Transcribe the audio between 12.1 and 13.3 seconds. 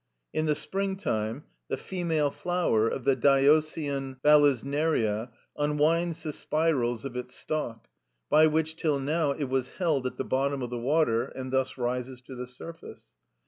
to the surface.